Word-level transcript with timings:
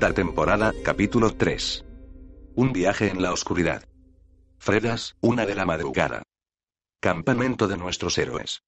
Segunda 0.00 0.16
temporada, 0.16 0.72
capítulo 0.82 1.34
3. 1.34 1.84
Un 2.54 2.72
viaje 2.72 3.10
en 3.10 3.20
la 3.20 3.34
oscuridad. 3.34 3.84
Fredas, 4.56 5.14
una 5.20 5.44
de 5.44 5.54
la 5.54 5.66
madrugada. 5.66 6.22
Campamento 7.00 7.68
de 7.68 7.76
nuestros 7.76 8.16
héroes. 8.16 8.62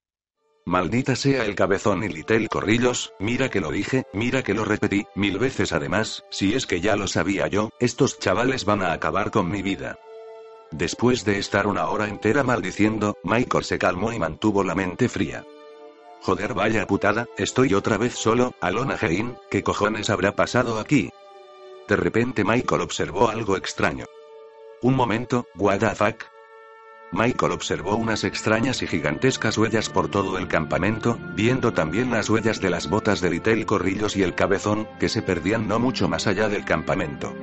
Maldita 0.66 1.16
sea 1.16 1.46
el 1.46 1.54
cabezón 1.54 2.04
y 2.04 2.08
Litel 2.08 2.50
Corrillos, 2.50 3.14
mira 3.18 3.48
que 3.48 3.62
lo 3.62 3.70
dije, 3.70 4.04
mira 4.12 4.42
que 4.42 4.52
lo 4.52 4.66
repetí, 4.66 5.06
mil 5.14 5.38
veces 5.38 5.72
además, 5.72 6.22
si 6.28 6.52
es 6.52 6.66
que 6.66 6.82
ya 6.82 6.96
lo 6.96 7.08
sabía 7.08 7.46
yo, 7.46 7.70
estos 7.80 8.18
chavales 8.18 8.66
van 8.66 8.82
a 8.82 8.92
acabar 8.92 9.30
con 9.30 9.50
mi 9.50 9.62
vida. 9.62 9.98
Después 10.70 11.24
de 11.24 11.38
estar 11.38 11.66
una 11.66 11.88
hora 11.88 12.08
entera 12.08 12.42
maldiciendo, 12.42 13.16
Michael 13.24 13.64
se 13.64 13.78
calmó 13.78 14.12
y 14.12 14.18
mantuvo 14.18 14.64
la 14.64 14.74
mente 14.74 15.08
fría. 15.08 15.46
Joder, 16.20 16.52
vaya 16.52 16.86
putada, 16.86 17.26
estoy 17.38 17.72
otra 17.72 17.96
vez 17.96 18.16
solo, 18.16 18.52
Alona 18.60 18.98
Hein, 19.00 19.38
¿qué 19.50 19.62
cojones 19.62 20.10
habrá 20.10 20.36
pasado 20.36 20.78
aquí? 20.78 21.10
De 21.88 21.96
repente 21.96 22.44
Michael 22.44 22.80
observó 22.80 23.28
algo 23.28 23.56
extraño. 23.56 24.06
Un 24.82 24.94
momento, 24.94 25.46
what 25.56 25.78
the 25.78 25.94
fuck? 25.94 26.24
Michael 27.12 27.52
observó 27.52 27.96
unas 27.96 28.24
extrañas 28.24 28.82
y 28.82 28.86
gigantescas 28.86 29.58
huellas 29.58 29.90
por 29.90 30.08
todo 30.08 30.38
el 30.38 30.48
campamento, 30.48 31.18
viendo 31.34 31.72
también 31.72 32.10
las 32.10 32.30
huellas 32.30 32.58
de 32.60 32.70
las 32.70 32.88
botas 32.88 33.20
de 33.20 33.28
Litel 33.28 33.66
Corrillos 33.66 34.16
y 34.16 34.22
el 34.22 34.34
cabezón, 34.34 34.88
que 34.98 35.10
se 35.10 35.20
perdían 35.20 35.68
no 35.68 35.78
mucho 35.78 36.08
más 36.08 36.26
allá 36.26 36.48
del 36.48 36.64
campamento. 36.64 37.34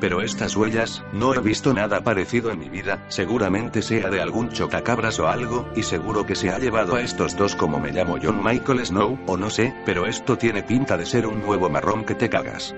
Pero 0.00 0.20
estas 0.20 0.56
huellas, 0.56 1.02
no 1.12 1.34
he 1.34 1.40
visto 1.40 1.74
nada 1.74 2.02
parecido 2.02 2.52
en 2.52 2.60
mi 2.60 2.68
vida, 2.68 3.04
seguramente 3.08 3.82
sea 3.82 4.08
de 4.08 4.20
algún 4.20 4.50
chocacabras 4.50 5.18
o 5.18 5.28
algo, 5.28 5.68
y 5.74 5.82
seguro 5.82 6.24
que 6.24 6.36
se 6.36 6.50
ha 6.50 6.58
llevado 6.58 6.94
a 6.94 7.02
estos 7.02 7.36
dos 7.36 7.56
como 7.56 7.80
me 7.80 7.90
llamo 7.90 8.18
John 8.22 8.42
Michael 8.42 8.86
Snow, 8.86 9.18
o 9.26 9.36
no 9.36 9.50
sé, 9.50 9.74
pero 9.84 10.06
esto 10.06 10.38
tiene 10.38 10.62
pinta 10.62 10.96
de 10.96 11.06
ser 11.06 11.26
un 11.26 11.42
nuevo 11.42 11.68
marrón 11.68 12.04
que 12.04 12.14
te 12.14 12.30
cagas. 12.30 12.74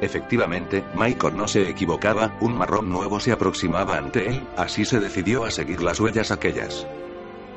Efectivamente, 0.00 0.84
Michael 0.94 1.36
no 1.36 1.48
se 1.48 1.68
equivocaba, 1.68 2.36
un 2.40 2.56
marrón 2.56 2.90
nuevo 2.90 3.20
se 3.20 3.32
aproximaba 3.32 3.96
ante 3.96 4.28
él, 4.28 4.46
así 4.56 4.84
se 4.84 5.00
decidió 5.00 5.44
a 5.44 5.50
seguir 5.50 5.82
las 5.82 6.00
huellas 6.00 6.30
aquellas. 6.30 6.86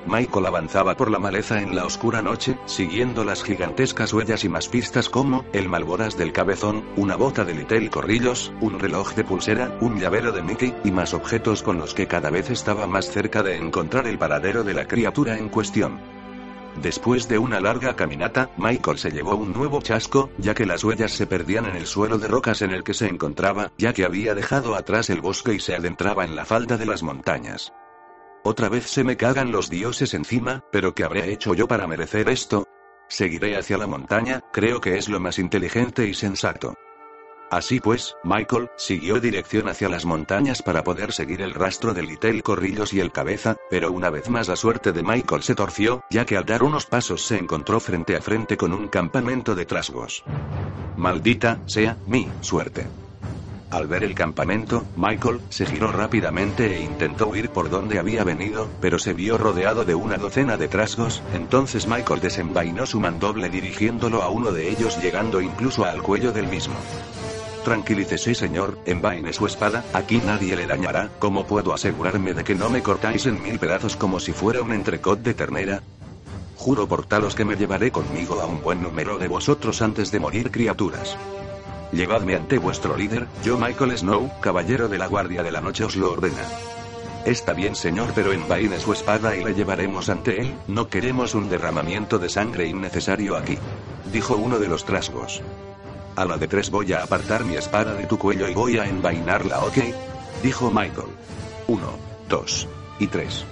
Michael 0.05 0.45
avanzaba 0.45 0.95
por 0.95 1.11
la 1.11 1.19
maleza 1.19 1.61
en 1.61 1.75
la 1.75 1.85
oscura 1.85 2.21
noche, 2.21 2.57
siguiendo 2.65 3.23
las 3.23 3.43
gigantescas 3.43 4.13
huellas 4.13 4.43
y 4.43 4.49
más 4.49 4.69
pistas 4.69 5.09
como, 5.09 5.45
el 5.51 5.67
malboras 5.67 6.17
del 6.17 6.31
cabezón, 6.31 6.83
una 6.95 7.15
bota 7.15 7.43
de 7.43 7.53
Litel 7.53 7.89
Corrillos, 7.89 8.53
un 8.61 8.79
reloj 8.79 9.13
de 9.13 9.23
pulsera, 9.23 9.77
un 9.81 9.99
llavero 9.99 10.31
de 10.31 10.41
Mickey, 10.41 10.73
y 10.83 10.91
más 10.91 11.13
objetos 11.13 11.63
con 11.63 11.77
los 11.77 11.93
que 11.93 12.07
cada 12.07 12.29
vez 12.29 12.49
estaba 12.49 12.87
más 12.87 13.11
cerca 13.11 13.43
de 13.43 13.57
encontrar 13.57 14.07
el 14.07 14.17
paradero 14.17 14.63
de 14.63 14.73
la 14.73 14.87
criatura 14.87 15.37
en 15.37 15.49
cuestión. 15.49 16.18
Después 16.81 17.27
de 17.27 17.37
una 17.37 17.59
larga 17.59 17.97
caminata, 17.97 18.51
Michael 18.57 18.97
se 18.97 19.11
llevó 19.11 19.35
un 19.35 19.51
nuevo 19.51 19.81
chasco, 19.81 20.29
ya 20.37 20.53
que 20.53 20.65
las 20.65 20.81
huellas 20.81 21.11
se 21.11 21.27
perdían 21.27 21.65
en 21.65 21.75
el 21.75 21.85
suelo 21.85 22.17
de 22.17 22.29
rocas 22.29 22.61
en 22.61 22.71
el 22.71 22.85
que 22.85 22.93
se 22.93 23.07
encontraba, 23.07 23.73
ya 23.77 23.91
que 23.91 24.05
había 24.05 24.33
dejado 24.33 24.75
atrás 24.75 25.09
el 25.09 25.19
bosque 25.19 25.53
y 25.53 25.59
se 25.59 25.75
adentraba 25.75 26.23
en 26.23 26.37
la 26.37 26.45
falda 26.45 26.77
de 26.77 26.85
las 26.85 27.03
montañas. 27.03 27.73
Otra 28.45 28.69
vez 28.69 28.85
se 28.85 29.03
me 29.03 29.17
cagan 29.17 29.51
los 29.51 29.69
dioses 29.69 30.13
encima, 30.13 30.63
pero 30.71 30.95
¿qué 30.95 31.03
habré 31.03 31.33
hecho 31.33 31.53
yo 31.53 31.67
para 31.67 31.85
merecer 31.85 32.29
esto? 32.29 32.65
Seguiré 33.09 33.57
hacia 33.57 33.77
la 33.77 33.87
montaña, 33.87 34.41
creo 34.53 34.79
que 34.79 34.97
es 34.97 35.09
lo 35.09 35.19
más 35.19 35.37
inteligente 35.37 36.07
y 36.07 36.13
sensato. 36.13 36.75
Así 37.51 37.79
pues, 37.79 38.15
Michael 38.23 38.69
siguió 38.75 39.19
dirección 39.19 39.69
hacia 39.69 39.89
las 39.89 40.05
montañas 40.05 40.61
para 40.61 40.83
poder 40.83 41.13
seguir 41.13 41.41
el 41.41 41.55
rastro 41.55 41.95
de 41.95 42.03
Litel 42.03 42.43
Corrillos 42.43 42.93
y 42.93 42.99
el 42.99 43.11
cabeza, 43.11 43.57
pero 43.71 43.91
una 43.91 44.11
vez 44.11 44.29
más 44.29 44.47
la 44.47 44.55
suerte 44.55 44.91
de 44.91 45.01
Michael 45.01 45.41
se 45.41 45.55
torció, 45.55 46.03
ya 46.11 46.25
que 46.25 46.37
al 46.37 46.45
dar 46.45 46.61
unos 46.61 46.85
pasos 46.85 47.23
se 47.23 47.37
encontró 47.37 47.79
frente 47.79 48.15
a 48.15 48.21
frente 48.21 48.55
con 48.55 48.71
un 48.71 48.87
campamento 48.87 49.55
de 49.55 49.65
trasgos. 49.65 50.23
Maldita 50.95 51.59
sea 51.65 51.97
mi 52.05 52.27
suerte. 52.41 52.85
Al 53.71 53.85
ver 53.87 54.03
el 54.03 54.15
campamento, 54.15 54.83
Michael 54.95 55.41
se 55.49 55.65
giró 55.65 55.91
rápidamente 55.91 56.75
e 56.75 56.81
intentó 56.81 57.27
huir 57.27 57.49
por 57.49 57.69
donde 57.69 57.99
había 57.99 58.23
venido, 58.23 58.67
pero 58.81 58.97
se 58.97 59.13
vio 59.13 59.37
rodeado 59.37 59.85
de 59.85 59.93
una 59.93 60.17
docena 60.17 60.57
de 60.57 60.67
trasgos, 60.67 61.21
entonces 61.33 61.87
Michael 61.87 62.19
desenvainó 62.19 62.87
su 62.87 62.99
mandoble 62.99 63.49
dirigiéndolo 63.49 64.23
a 64.23 64.29
uno 64.29 64.51
de 64.51 64.69
ellos 64.69 64.99
llegando 65.01 65.39
incluso 65.39 65.85
al 65.85 66.01
cuello 66.01 66.31
del 66.31 66.47
mismo. 66.47 66.75
Tranquilícese 67.63 68.33
señor, 68.35 68.79
envaine 68.85 69.33
su 69.33 69.45
espada, 69.45 69.83
aquí 69.93 70.21
nadie 70.25 70.55
le 70.55 70.65
dañará, 70.65 71.09
¿cómo 71.19 71.45
puedo 71.45 71.73
asegurarme 71.73 72.33
de 72.33 72.43
que 72.43 72.55
no 72.55 72.69
me 72.69 72.81
cortáis 72.81 73.25
en 73.25 73.43
mil 73.43 73.59
pedazos 73.59 73.95
como 73.95 74.19
si 74.19 74.31
fuera 74.31 74.61
un 74.61 74.71
entrecot 74.71 75.19
de 75.19 75.33
ternera? 75.33 75.83
Juro 76.55 76.87
por 76.87 77.05
talos 77.05 77.35
que 77.35 77.45
me 77.45 77.55
llevaré 77.55 77.91
conmigo 77.91 78.41
a 78.41 78.45
un 78.45 78.61
buen 78.61 78.81
número 78.81 79.17
de 79.17 79.27
vosotros 79.27 79.81
antes 79.81 80.11
de 80.11 80.19
morir 80.19 80.51
criaturas. 80.51 81.17
Llevadme 81.91 82.35
ante 82.35 82.57
vuestro 82.57 82.95
líder, 82.95 83.27
yo 83.43 83.57
Michael 83.57 83.97
Snow, 83.97 84.31
caballero 84.41 84.87
de 84.87 84.97
la 84.97 85.07
Guardia 85.07 85.43
de 85.43 85.51
la 85.51 85.61
Noche 85.61 85.83
os 85.83 85.95
lo 85.95 86.11
ordena. 86.11 86.43
Está 87.25 87.53
bien 87.53 87.75
señor, 87.75 88.11
pero 88.15 88.31
envaine 88.31 88.79
su 88.79 88.93
espada 88.93 89.35
y 89.35 89.43
le 89.43 89.53
llevaremos 89.53 90.09
ante 90.09 90.41
él, 90.41 90.53
no 90.67 90.87
queremos 90.87 91.35
un 91.35 91.49
derramamiento 91.49 92.19
de 92.19 92.29
sangre 92.29 92.67
innecesario 92.67 93.35
aquí. 93.35 93.57
Dijo 94.11 94.35
uno 94.37 94.59
de 94.59 94.67
los 94.67 94.85
trasgos. 94.85 95.41
A 96.19 96.25
la 96.25 96.37
de 96.37 96.49
tres 96.49 96.69
voy 96.69 96.91
a 96.91 97.01
apartar 97.01 97.45
mi 97.45 97.55
espada 97.55 97.93
de 97.93 98.05
tu 98.05 98.17
cuello 98.17 98.49
y 98.49 98.53
voy 98.53 98.77
a 98.77 98.85
envainarla, 98.85 99.59
¿ok? 99.59 99.77
Dijo 100.43 100.69
Michael. 100.69 101.15
Uno, 101.67 101.97
dos 102.27 102.67
y 102.99 103.07
tres. 103.07 103.45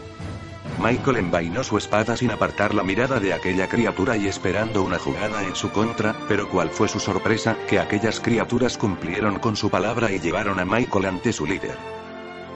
Michael 0.78 1.16
envainó 1.16 1.64
su 1.64 1.78
espada 1.78 2.18
sin 2.18 2.30
apartar 2.30 2.74
la 2.74 2.84
mirada 2.84 3.22
de 3.22 3.32
aquella 3.32 3.70
criatura 3.70 4.18
y 4.18 4.28
esperando 4.28 4.84
una 4.84 5.00
jugada 5.00 5.44
en 5.44 5.56
su 5.56 5.72
contra, 5.72 6.14
pero 6.28 6.50
cuál 6.50 6.70
fue 6.70 6.90
su 6.90 7.00
sorpresa, 7.00 7.56
que 7.70 7.80
aquellas 7.80 8.20
criaturas 8.20 8.78
cumplieron 8.78 9.40
con 9.40 9.56
su 9.56 9.70
palabra 9.70 10.12
y 10.12 10.20
llevaron 10.20 10.60
a 10.60 10.66
Michael 10.66 11.06
ante 11.06 11.32
su 11.32 11.46
líder. 11.46 11.78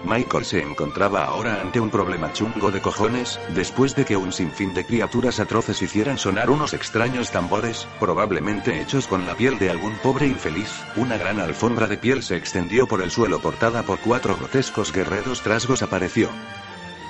Michael 0.03 0.45
se 0.45 0.61
encontraba 0.61 1.25
ahora 1.25 1.61
ante 1.61 1.79
un 1.79 1.89
problema 1.89 2.33
chungo 2.33 2.71
de 2.71 2.81
cojones, 2.81 3.39
después 3.53 3.95
de 3.95 4.03
que 4.03 4.17
un 4.17 4.33
sinfín 4.33 4.73
de 4.73 4.85
criaturas 4.85 5.39
atroces 5.39 5.81
hicieran 5.81 6.17
sonar 6.17 6.49
unos 6.49 6.73
extraños 6.73 7.31
tambores, 7.31 7.87
probablemente 7.99 8.81
hechos 8.81 9.07
con 9.07 9.25
la 9.27 9.35
piel 9.35 9.59
de 9.59 9.69
algún 9.69 9.93
pobre 9.97 10.27
infeliz, 10.27 10.71
una 10.95 11.17
gran 11.17 11.39
alfombra 11.39 11.87
de 11.87 11.97
piel 11.97 12.23
se 12.23 12.35
extendió 12.35 12.87
por 12.87 13.01
el 13.01 13.11
suelo 13.11 13.39
portada 13.39 13.83
por 13.83 13.99
cuatro 13.99 14.35
grotescos 14.35 14.91
guerreros 14.91 15.41
trasgos 15.41 15.83
apareció. 15.83 16.29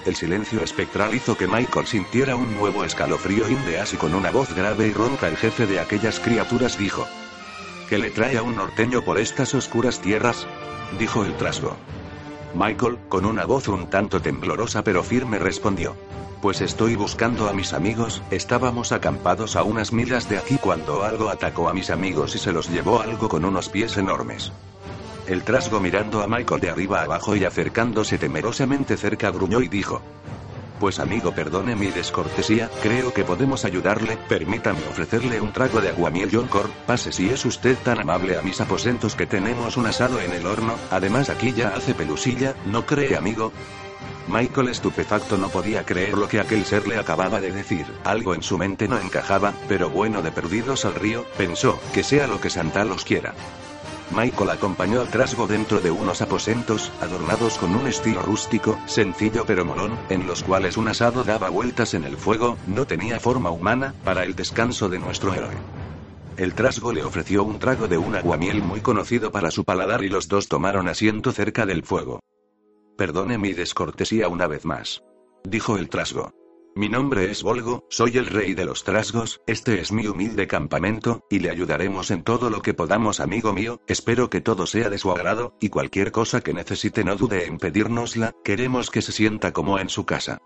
El 0.06 0.16
silencio 0.16 0.62
espectral 0.64 1.14
hizo 1.14 1.38
que 1.38 1.48
Michael 1.48 1.88
sintiera 1.88 2.36
un 2.36 2.56
nuevo 2.56 2.84
escalofrío 2.84 3.48
indeas 3.48 3.94
y 3.94 3.98
con 3.98 4.16
una 4.16 4.32
voz 4.32 4.54
grave 4.54 4.88
y 4.88 4.94
ronca 4.94 5.28
el 5.28 5.38
jefe 5.38 5.66
de 5.68 5.80
aquellas 5.80 6.20
criaturas 6.20 6.78
dijo. 6.78 7.08
¿Qué 7.88 7.98
le 8.00 8.10
trae 8.10 8.38
a 8.38 8.44
un 8.44 8.56
norteño 8.56 9.04
por 9.04 9.20
estas 9.20 9.54
oscuras 9.54 10.02
tierras? 10.02 10.48
dijo 10.98 11.24
el 11.24 11.36
trasgo. 11.38 11.78
Michael, 12.54 12.98
con 13.10 13.26
una 13.26 13.46
voz 13.46 13.68
un 13.68 13.90
tanto 13.90 14.22
temblorosa 14.22 14.84
pero 14.84 15.04
firme, 15.04 15.40
respondió. 15.40 15.96
Pues 16.42 16.62
estoy 16.62 16.96
buscando 16.96 17.48
a 17.48 17.54
mis 17.54 17.72
amigos, 17.72 18.24
estábamos 18.32 18.92
acampados 18.92 19.56
a 19.56 19.64
unas 19.64 19.94
millas 19.94 20.28
de 20.28 20.40
aquí 20.40 20.58
cuando 20.58 21.04
algo 21.04 21.30
atacó 21.30 21.70
a 21.70 21.74
mis 21.74 21.92
amigos 21.92 22.36
y 22.36 22.40
se 22.40 22.52
los 22.52 22.70
llevó 22.70 23.00
algo 23.00 23.30
con 23.30 23.46
unos 23.46 23.70
pies 23.70 23.96
enormes. 23.98 24.52
El 25.28 25.44
trasgo 25.44 25.80
mirando 25.80 26.24
a 26.24 26.28
Michael 26.28 26.62
de 26.62 26.70
arriba 26.72 27.04
abajo 27.04 27.36
y 27.36 27.46
acercándose 27.46 28.18
temerosamente 28.18 28.98
cerca 28.98 29.30
gruñó 29.30 29.62
y 29.62 29.68
dijo. 29.68 30.02
Pues 30.82 31.00
amigo, 31.00 31.32
perdone 31.32 31.76
mi 31.76 31.92
descortesía, 31.92 32.68
creo 32.82 33.14
que 33.14 33.24
podemos 33.24 33.66
ayudarle, 33.66 34.18
permítame 34.28 34.80
ofrecerle 34.90 35.40
un 35.40 35.54
trago 35.54 35.80
de 35.80 35.90
aguamiel 35.90 36.32
Yoncor, 36.32 36.72
pase 36.88 37.12
si 37.12 37.30
es 37.30 37.46
usted 37.46 37.78
tan 37.84 38.00
amable 38.00 38.36
a 38.36 38.42
mis 38.42 38.60
aposentos 38.62 39.14
que 39.14 39.28
tenemos 39.28 39.78
un 39.78 39.86
asado 39.86 40.20
en 40.20 40.34
el 40.34 40.48
horno, 40.48 40.74
además 40.90 41.30
aquí 41.30 41.54
ya 41.54 41.68
hace 41.76 41.94
pelusilla, 41.94 42.56
¿no 42.66 42.88
cree 42.88 43.16
amigo? 43.16 43.54
Michael 44.28 44.70
estupefacto 44.70 45.38
no 45.38 45.50
podía 45.50 45.86
creer 45.86 46.18
lo 46.18 46.28
que 46.28 46.40
aquel 46.40 46.66
ser 46.66 46.88
le 46.88 46.98
acababa 46.98 47.40
de 47.40 47.52
decir, 47.52 47.86
algo 48.04 48.34
en 48.34 48.42
su 48.42 48.58
mente 48.58 48.88
no 48.88 48.98
encajaba, 48.98 49.54
pero 49.68 49.92
bueno 49.92 50.24
de 50.24 50.32
perdidos 50.32 50.86
al 50.86 50.96
río, 50.96 51.28
pensó, 51.38 51.80
que 51.94 52.02
sea 52.02 52.26
lo 52.26 52.42
que 52.42 52.50
Santa 52.50 52.86
los 52.86 53.06
quiera. 53.06 53.36
Michael 54.14 54.50
acompañó 54.50 55.02
al 55.02 55.08
trasgo 55.08 55.48
dentro 55.48 55.80
de 55.80 55.90
unos 55.90 56.22
aposentos, 56.22 56.92
adornados 57.02 57.58
con 57.58 57.76
un 57.76 57.88
estilo 57.88 58.22
rústico, 58.22 58.78
sencillo 58.86 59.46
pero 59.46 59.64
molón, 59.64 59.98
en 60.10 60.28
los 60.28 60.44
cuales 60.44 60.78
un 60.78 60.90
asado 60.90 61.24
daba 61.24 61.50
vueltas 61.50 61.94
en 61.94 62.04
el 62.04 62.18
fuego, 62.18 62.58
no 62.68 62.86
tenía 62.86 63.20
forma 63.20 63.52
humana, 63.52 63.94
para 64.04 64.24
el 64.24 64.36
descanso 64.36 64.90
de 64.90 65.00
nuestro 65.00 65.34
héroe. 65.34 65.56
El 66.38 66.54
trasgo 66.54 66.92
le 66.92 67.04
ofreció 67.04 67.44
un 67.44 67.60
trago 67.60 67.88
de 67.88 67.98
un 67.98 68.16
aguamiel 68.16 68.62
muy 68.62 68.82
conocido 68.82 69.32
para 69.32 69.52
su 69.52 69.64
paladar 69.64 70.04
y 70.04 70.10
los 70.10 70.28
dos 70.28 70.48
tomaron 70.48 70.88
asiento 70.88 71.32
cerca 71.32 71.66
del 71.66 71.84
fuego. 71.84 72.20
Perdone 72.98 73.38
mi 73.38 73.54
descortesía 73.54 74.28
una 74.28 74.48
vez 74.48 74.66
más. 74.66 75.04
Dijo 75.44 75.78
el 75.78 75.90
trasgo. 75.90 76.32
Mi 76.74 76.88
nombre 76.88 77.30
es 77.30 77.44
Volgo, 77.44 77.86
soy 77.90 78.18
el 78.18 78.28
rey 78.28 78.54
de 78.54 78.64
los 78.64 78.86
trasgos, 78.86 79.42
este 79.46 79.82
es 79.82 79.92
mi 79.92 80.08
humilde 80.08 80.48
campamento, 80.48 81.26
y 81.30 81.40
le 81.40 81.50
ayudaremos 81.50 82.12
en 82.12 82.24
todo 82.24 82.50
lo 82.50 82.62
que 82.62 82.74
podamos 82.74 83.20
amigo 83.20 83.52
mío, 83.52 83.82
espero 83.88 84.30
que 84.30 84.40
todo 84.40 84.66
sea 84.66 84.90
de 84.90 84.98
su 84.98 85.12
agrado, 85.12 85.58
y 85.60 85.68
cualquier 85.68 86.14
cosa 86.14 86.40
que 86.40 86.54
necesite 86.54 87.04
no 87.04 87.18
dude 87.18 87.46
en 87.46 87.58
pedírnosla, 87.58 88.34
queremos 88.46 88.90
que 88.90 89.02
se 89.02 89.12
sienta 89.12 89.52
como 89.52 89.80
en 89.80 89.90
su 89.90 90.06
casa. 90.06 90.40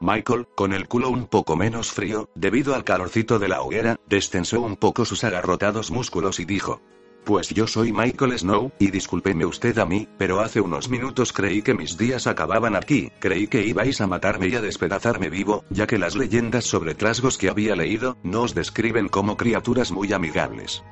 Michael, 0.00 0.46
con 0.54 0.72
el 0.72 0.86
culo 0.86 1.10
un 1.10 1.26
poco 1.26 1.56
menos 1.56 1.90
frío, 1.90 2.30
debido 2.36 2.76
al 2.76 2.84
calorcito 2.84 3.40
de 3.40 3.48
la 3.48 3.60
hoguera, 3.60 3.96
destensó 4.06 4.60
un 4.60 4.76
poco 4.76 5.04
sus 5.04 5.24
agarrotados 5.24 5.90
músculos 5.90 6.38
y 6.38 6.44
dijo, 6.44 6.80
pues 7.24 7.48
yo 7.50 7.66
soy 7.66 7.92
Michael 7.92 8.38
Snow, 8.38 8.72
y 8.78 8.90
discúlpeme 8.90 9.44
usted 9.44 9.78
a 9.78 9.84
mí, 9.84 10.08
pero 10.18 10.40
hace 10.40 10.60
unos 10.60 10.88
minutos 10.88 11.32
creí 11.32 11.62
que 11.62 11.74
mis 11.74 11.98
días 11.98 12.26
acababan 12.26 12.76
aquí, 12.76 13.10
creí 13.18 13.46
que 13.46 13.64
ibais 13.66 14.00
a 14.00 14.06
matarme 14.06 14.48
y 14.48 14.54
a 14.54 14.60
despedazarme 14.60 15.28
vivo, 15.28 15.64
ya 15.70 15.86
que 15.86 15.98
las 15.98 16.16
leyendas 16.16 16.64
sobre 16.64 16.94
trasgos 16.94 17.38
que 17.38 17.48
había 17.48 17.76
leído, 17.76 18.16
no 18.22 18.42
os 18.42 18.54
describen 18.54 19.08
como 19.08 19.36
criaturas 19.36 19.90
muy 19.90 20.12
amigables. 20.12 20.82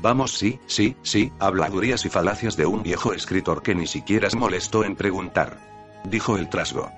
Vamos, 0.00 0.38
sí, 0.38 0.60
sí, 0.66 0.96
sí, 1.02 1.32
habladurías 1.40 2.04
y 2.04 2.08
falacias 2.08 2.56
de 2.56 2.66
un 2.66 2.82
viejo 2.82 3.12
escritor 3.12 3.62
que 3.62 3.74
ni 3.74 3.86
siquiera 3.86 4.30
se 4.30 4.36
molestó 4.36 4.84
en 4.84 4.94
preguntar. 4.94 5.58
Dijo 6.04 6.36
el 6.36 6.48
trasgo 6.48 6.90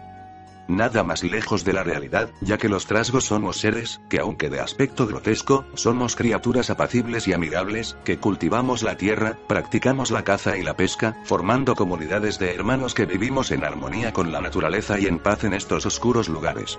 nada 0.71 1.03
más 1.03 1.23
lejos 1.23 1.65
de 1.65 1.73
la 1.73 1.83
realidad, 1.83 2.31
ya 2.41 2.59
que 2.59 2.69
los 2.69 2.87
trasgos 2.87 3.25
somos 3.27 3.59
seres, 3.59 4.01
que 4.09 4.21
aunque 4.21 4.49
de 4.49 4.61
aspecto 4.61 5.07
grotesco, 5.07 5.65
somos 5.75 6.17
criaturas 6.17 6.71
apacibles 6.71 7.29
y 7.29 7.33
amigables, 7.33 7.97
que 8.05 8.19
cultivamos 8.19 8.83
la 8.83 8.97
tierra, 8.97 9.39
practicamos 9.47 10.11
la 10.11 10.25
caza 10.25 10.57
y 10.57 10.63
la 10.63 10.77
pesca, 10.77 11.17
formando 11.25 11.75
comunidades 11.75 12.39
de 12.39 12.55
hermanos 12.55 12.95
que 12.95 13.07
vivimos 13.07 13.51
en 13.51 13.65
armonía 13.65 14.13
con 14.13 14.33
la 14.33 14.41
naturaleza 14.41 14.99
y 14.99 15.07
en 15.07 15.19
paz 15.19 15.45
en 15.45 15.55
estos 15.55 15.87
oscuros 15.87 16.29
lugares. 16.29 16.79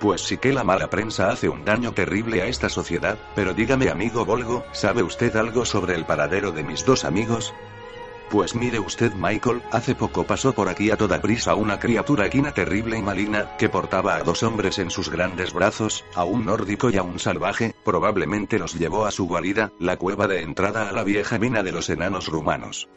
Pues 0.00 0.20
sí 0.20 0.36
que 0.36 0.52
la 0.52 0.62
mala 0.62 0.90
prensa 0.90 1.30
hace 1.30 1.48
un 1.48 1.64
daño 1.64 1.92
terrible 1.92 2.42
a 2.42 2.46
esta 2.46 2.68
sociedad, 2.68 3.18
pero 3.34 3.54
dígame 3.54 3.88
amigo 3.88 4.26
Volgo, 4.26 4.64
¿sabe 4.72 5.02
usted 5.02 5.34
algo 5.36 5.64
sobre 5.64 5.94
el 5.94 6.04
paradero 6.04 6.52
de 6.52 6.64
mis 6.64 6.84
dos 6.84 7.04
amigos? 7.04 7.54
Pues 8.30 8.56
mire 8.56 8.80
usted 8.80 9.12
Michael, 9.14 9.62
hace 9.70 9.94
poco 9.94 10.24
pasó 10.24 10.52
por 10.52 10.68
aquí 10.68 10.90
a 10.90 10.96
toda 10.96 11.22
prisa 11.22 11.54
una 11.54 11.78
criatura 11.78 12.26
equina 12.26 12.52
terrible 12.52 12.98
y 12.98 13.02
maligna, 13.02 13.56
que 13.56 13.68
portaba 13.68 14.16
a 14.16 14.24
dos 14.24 14.42
hombres 14.42 14.80
en 14.80 14.90
sus 14.90 15.10
grandes 15.10 15.52
brazos, 15.52 16.04
a 16.14 16.24
un 16.24 16.44
nórdico 16.44 16.90
y 16.90 16.96
a 16.96 17.04
un 17.04 17.20
salvaje, 17.20 17.76
probablemente 17.84 18.58
los 18.58 18.74
llevó 18.74 19.06
a 19.06 19.12
su 19.12 19.28
guarida, 19.28 19.70
la 19.78 19.96
cueva 19.96 20.26
de 20.26 20.42
entrada 20.42 20.88
a 20.88 20.92
la 20.92 21.04
vieja 21.04 21.38
mina 21.38 21.62
de 21.62 21.70
los 21.70 21.88
enanos 21.88 22.26
rumanos. 22.26 22.88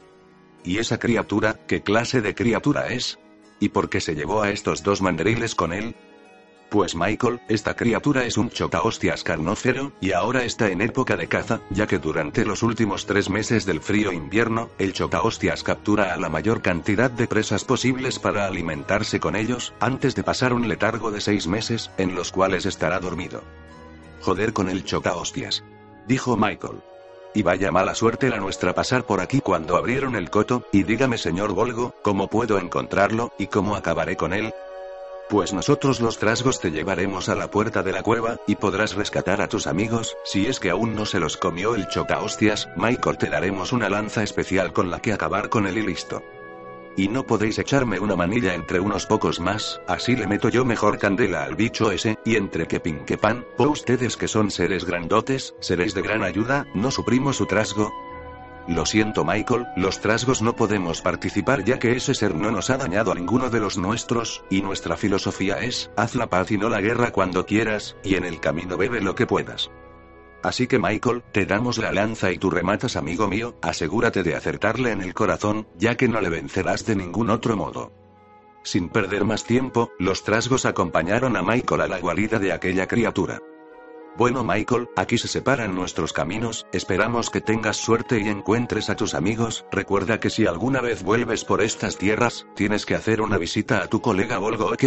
¿Y 0.63 0.79
esa 0.79 0.97
criatura, 0.97 1.59
qué 1.67 1.83
clase 1.83 2.21
de 2.21 2.33
criatura 2.33 2.87
es? 2.87 3.19
¿Y 3.59 3.69
por 3.69 3.89
qué 3.89 4.01
se 4.01 4.15
llevó 4.15 4.41
a 4.41 4.49
estos 4.49 4.81
dos 4.81 5.01
mandriles 5.01 5.53
con 5.53 5.73
él? 5.73 5.95
Pues 6.69 6.95
Michael, 6.95 7.41
esta 7.47 7.75
criatura 7.75 8.25
es 8.25 8.37
un 8.37 8.51
chocahostias 8.51 9.23
carnófero, 9.23 9.91
y 9.99 10.11
ahora 10.11 10.43
está 10.43 10.69
en 10.69 10.81
época 10.81 11.17
de 11.17 11.27
caza, 11.27 11.61
ya 11.71 11.87
que 11.87 11.97
durante 11.97 12.45
los 12.45 12.61
últimos 12.61 13.07
tres 13.07 13.27
meses 13.27 13.65
del 13.65 13.81
frío 13.81 14.11
invierno, 14.11 14.69
el 14.77 14.93
chocahostias 14.93 15.63
captura 15.63 16.13
a 16.13 16.17
la 16.17 16.29
mayor 16.29 16.61
cantidad 16.61 17.09
de 17.09 17.25
presas 17.25 17.65
posibles 17.65 18.19
para 18.19 18.45
alimentarse 18.45 19.19
con 19.19 19.35
ellos, 19.35 19.73
antes 19.79 20.13
de 20.13 20.23
pasar 20.23 20.53
un 20.53 20.67
letargo 20.67 21.09
de 21.09 21.21
seis 21.21 21.47
meses, 21.47 21.89
en 21.97 22.13
los 22.13 22.31
cuales 22.31 22.67
estará 22.67 22.99
dormido. 22.99 23.41
Joder 24.21 24.53
con 24.53 24.69
el 24.69 24.83
chocahostias. 24.83 25.63
Dijo 26.07 26.37
Michael. 26.37 26.81
Y 27.33 27.41
vaya 27.41 27.71
mala 27.71 27.95
suerte 27.95 28.29
la 28.29 28.37
nuestra 28.37 28.75
pasar 28.75 29.05
por 29.05 29.21
aquí 29.21 29.41
cuando 29.41 29.75
abrieron 29.75 30.15
el 30.15 30.29
coto, 30.29 30.67
y 30.71 30.83
dígame 30.83 31.17
señor 31.17 31.53
Volgo, 31.53 31.95
¿cómo 32.03 32.27
puedo 32.27 32.59
encontrarlo, 32.59 33.33
y 33.39 33.47
cómo 33.47 33.75
acabaré 33.75 34.15
con 34.15 34.33
él? 34.33 34.53
Pues 35.29 35.53
nosotros 35.53 36.01
los 36.01 36.17
trasgos 36.17 36.59
te 36.59 36.71
llevaremos 36.71 37.29
a 37.29 37.35
la 37.35 37.51
puerta 37.51 37.83
de 37.83 37.91
la 37.91 38.01
cueva, 38.01 38.37
y 38.47 38.55
podrás 38.55 38.95
rescatar 38.95 39.41
a 39.41 39.47
tus 39.47 39.67
amigos, 39.67 40.17
si 40.23 40.47
es 40.47 40.59
que 40.59 40.71
aún 40.71 40.95
no 40.95 41.05
se 41.05 41.19
los 41.19 41.37
comió 41.37 41.75
el 41.75 41.87
choca 41.87 42.19
hostias, 42.19 42.67
Michael 42.75 43.19
te 43.19 43.29
daremos 43.29 43.71
una 43.71 43.89
lanza 43.89 44.23
especial 44.23 44.73
con 44.73 44.89
la 44.89 44.99
que 44.99 45.13
acabar 45.13 45.49
con 45.49 45.67
él 45.67 45.77
y 45.77 45.83
listo. 45.83 46.23
Y 46.97 47.09
no 47.09 47.27
podéis 47.27 47.59
echarme 47.59 47.99
una 47.99 48.15
manilla 48.15 48.55
entre 48.55 48.79
unos 48.79 49.05
pocos 49.05 49.39
más, 49.39 49.79
así 49.87 50.15
le 50.15 50.25
meto 50.25 50.49
yo 50.49 50.65
mejor 50.65 50.97
candela 50.97 51.43
al 51.43 51.55
bicho 51.55 51.91
ese, 51.91 52.17
y 52.25 52.35
entre 52.35 52.67
que 52.67 52.79
pin 52.79 53.05
que 53.05 53.19
pan, 53.19 53.45
o 53.57 53.65
ustedes 53.67 54.17
que 54.17 54.27
son 54.27 54.49
seres 54.49 54.83
grandotes, 54.83 55.53
seréis 55.59 55.93
de 55.93 56.01
gran 56.01 56.23
ayuda, 56.23 56.65
no 56.73 56.89
suprimo 56.89 57.33
su 57.33 57.45
trasgo, 57.45 57.93
lo 58.69 58.85
siento 58.85 59.25
Michael, 59.25 59.67
los 59.75 59.99
trasgos 59.99 60.43
no 60.43 60.55
podemos 60.55 61.01
participar 61.01 61.63
ya 61.65 61.79
que 61.79 61.93
ese 61.93 62.13
ser 62.13 62.35
no 62.35 62.51
nos 62.51 62.69
ha 62.69 62.77
dañado 62.77 63.11
a 63.11 63.15
ninguno 63.15 63.49
de 63.49 63.59
los 63.59 63.77
nuestros, 63.79 64.43
y 64.49 64.61
nuestra 64.61 64.95
filosofía 64.95 65.59
es, 65.59 65.89
haz 65.97 66.13
la 66.13 66.27
paz 66.27 66.51
y 66.51 66.57
no 66.57 66.69
la 66.69 66.79
guerra 66.79 67.11
cuando 67.11 67.47
quieras, 67.47 67.97
y 68.03 68.13
en 68.13 68.25
el 68.25 68.39
camino 68.39 68.77
bebe 68.77 69.01
lo 69.01 69.15
que 69.15 69.25
puedas. 69.25 69.71
Así 70.43 70.67
que 70.67 70.77
Michael, 70.77 71.23
te 71.31 71.47
damos 71.47 71.79
la 71.79 71.91
lanza 71.91 72.31
y 72.31 72.37
tú 72.37 72.51
rematas 72.51 72.95
amigo 72.95 73.27
mío, 73.27 73.57
asegúrate 73.63 74.21
de 74.21 74.35
acertarle 74.35 74.91
en 74.91 75.01
el 75.01 75.15
corazón, 75.15 75.67
ya 75.75 75.97
que 75.97 76.07
no 76.07 76.21
le 76.21 76.29
vencerás 76.29 76.85
de 76.85 76.95
ningún 76.95 77.31
otro 77.31 77.57
modo. 77.57 77.91
Sin 78.63 78.89
perder 78.89 79.25
más 79.25 79.45
tiempo, 79.45 79.89
los 79.97 80.23
trasgos 80.23 80.65
acompañaron 80.65 81.35
a 81.35 81.41
Michael 81.41 81.81
a 81.81 81.87
la 81.87 81.99
guarida 81.99 82.37
de 82.37 82.53
aquella 82.53 82.87
criatura. 82.87 83.41
Bueno 84.19 84.43
Michael, 84.43 84.89
aquí 84.97 85.17
se 85.17 85.29
separan 85.29 85.73
nuestros 85.73 86.11
caminos, 86.11 86.67
esperamos 86.73 87.29
que 87.29 87.39
tengas 87.39 87.77
suerte 87.77 88.19
y 88.19 88.27
encuentres 88.27 88.89
a 88.89 88.97
tus 88.97 89.13
amigos, 89.13 89.63
recuerda 89.71 90.19
que 90.19 90.29
si 90.29 90.45
alguna 90.45 90.81
vez 90.81 91.03
vuelves 91.03 91.45
por 91.45 91.61
estas 91.61 91.97
tierras, 91.97 92.45
tienes 92.53 92.85
que 92.85 92.95
hacer 92.95 93.21
una 93.21 93.37
visita 93.37 93.81
a 93.81 93.87
tu 93.87 94.01
colega 94.01 94.37
Volgo 94.37 94.65
ok. 94.65 94.83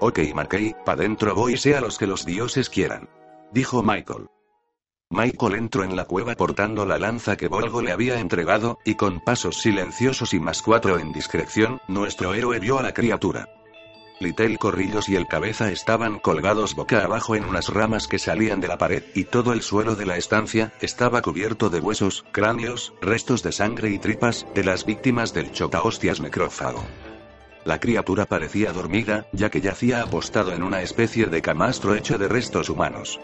Ok 0.00 0.18
McKay, 0.34 0.76
pa' 0.84 0.94
dentro 0.94 1.34
voy 1.34 1.56
sea 1.56 1.80
los 1.80 1.96
que 1.96 2.06
los 2.06 2.26
dioses 2.26 2.68
quieran. 2.68 3.08
Dijo 3.50 3.82
Michael. 3.82 4.26
Michael 5.08 5.54
entró 5.54 5.82
en 5.82 5.96
la 5.96 6.04
cueva 6.04 6.34
portando 6.34 6.84
la 6.84 6.98
lanza 6.98 7.38
que 7.38 7.48
Volgo 7.48 7.80
le 7.80 7.92
había 7.92 8.20
entregado, 8.20 8.78
y 8.84 8.96
con 8.96 9.20
pasos 9.20 9.62
silenciosos 9.62 10.34
y 10.34 10.38
más 10.38 10.60
cuatro 10.60 10.98
en 10.98 11.14
discreción, 11.14 11.80
nuestro 11.88 12.34
héroe 12.34 12.58
vio 12.58 12.78
a 12.78 12.82
la 12.82 12.92
criatura. 12.92 13.48
Little 14.20 14.58
Corrillos 14.58 15.08
y 15.08 15.16
el 15.16 15.26
cabeza 15.26 15.72
estaban 15.72 16.20
colgados 16.20 16.74
boca 16.76 17.04
abajo 17.04 17.34
en 17.34 17.44
unas 17.44 17.68
ramas 17.68 18.06
que 18.06 18.20
salían 18.20 18.60
de 18.60 18.68
la 18.68 18.78
pared, 18.78 19.02
y 19.14 19.24
todo 19.24 19.52
el 19.52 19.62
suelo 19.62 19.96
de 19.96 20.06
la 20.06 20.16
estancia 20.16 20.72
estaba 20.80 21.20
cubierto 21.20 21.68
de 21.68 21.80
huesos, 21.80 22.24
cráneos, 22.30 22.94
restos 23.00 23.42
de 23.42 23.50
sangre 23.50 23.90
y 23.90 23.98
tripas 23.98 24.46
de 24.54 24.62
las 24.62 24.86
víctimas 24.86 25.34
del 25.34 25.50
chotahostias 25.50 26.20
necrófago. 26.20 26.84
La 27.64 27.80
criatura 27.80 28.26
parecía 28.26 28.72
dormida, 28.72 29.26
ya 29.32 29.50
que 29.50 29.60
yacía 29.60 30.02
apostado 30.02 30.52
en 30.52 30.62
una 30.62 30.82
especie 30.82 31.26
de 31.26 31.42
camastro 31.42 31.94
hecho 31.94 32.16
de 32.16 32.28
restos 32.28 32.68
humanos. 32.68 33.18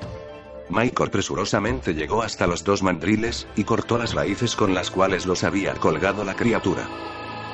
Michael 0.70 1.11
presurosamente 1.11 1.94
llegó 1.94 2.23
hasta 2.23 2.47
los 2.47 2.64
dos 2.64 2.82
mandriles, 2.82 3.47
y 3.54 3.64
cortó 3.64 3.97
las 3.99 4.14
raíces 4.14 4.56
con 4.56 4.75
las 4.75 4.90
cuales 4.90 5.26
los 5.26 5.44
había 5.44 5.75
colgado 5.75 6.25
la 6.25 6.35
criatura. 6.35 6.88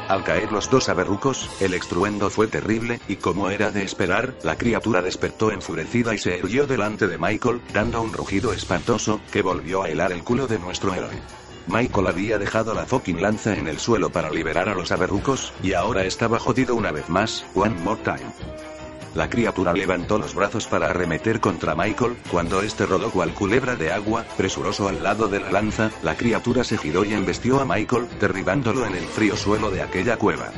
Al 0.09 0.23
caer 0.23 0.53
los 0.53 0.71
dos 0.71 0.89
aberrucos, 0.89 1.51
el 1.61 1.75
estruendo 1.75 2.31
fue 2.31 2.47
terrible, 2.47 3.01
y 3.09 3.17
como 3.17 3.51
era 3.51 3.73
de 3.73 3.83
esperar, 3.83 4.35
la 4.45 4.57
criatura 4.57 5.03
despertó 5.03 5.51
enfurecida 5.51 6.15
y 6.15 6.19
se 6.19 6.39
erguió 6.39 6.69
delante 6.69 7.09
de 7.09 7.19
Michael, 7.19 7.61
dando 7.73 8.01
un 8.03 8.13
rugido 8.13 8.53
espantoso, 8.53 9.21
que 9.33 9.43
volvió 9.43 9.83
a 9.83 9.89
helar 9.89 10.13
el 10.13 10.23
culo 10.23 10.47
de 10.47 10.61
nuestro 10.61 10.95
héroe. 10.95 11.21
Michael 11.67 12.07
había 12.07 12.39
dejado 12.39 12.73
la 12.73 12.87
fucking 12.87 13.21
lanza 13.21 13.57
en 13.57 13.67
el 13.67 13.81
suelo 13.81 14.11
para 14.11 14.31
liberar 14.31 14.69
a 14.69 14.77
los 14.77 14.93
aberrucos, 14.93 15.53
y 15.61 15.73
ahora 15.73 16.05
estaba 16.05 16.39
jodido 16.39 16.77
una 16.77 16.93
vez 16.93 17.09
más, 17.09 17.45
one 17.57 17.75
more 17.81 18.01
time. 18.05 18.76
La 19.17 19.31
criatura 19.31 19.73
levantó 19.73 20.19
los 20.19 20.35
brazos 20.35 20.67
para 20.67 20.91
arremeter 20.91 21.41
contra 21.41 21.75
Michael, 21.75 22.19
cuando 22.31 22.61
este 22.61 22.85
rodó 22.85 23.11
cual 23.11 23.33
culebra 23.33 23.75
de 23.75 23.91
agua, 23.91 24.27
presuroso 24.37 24.89
al 24.89 25.03
lado 25.03 25.27
de 25.27 25.41
la 25.41 25.51
lanza, 25.51 25.91
la 26.03 26.19
criatura 26.19 26.65
se 26.65 26.77
giró 26.77 27.03
y 27.03 27.15
embestió 27.15 27.59
a 27.59 27.65
Michael, 27.65 28.09
derribándolo 28.21 28.85
en 28.85 28.95
el 28.95 29.05
frío 29.05 29.35
suelo 29.35 29.71
de 29.71 29.81
aquella 29.81 30.19
cueva. 30.19 30.53